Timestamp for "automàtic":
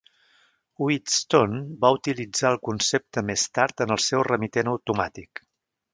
4.77-5.45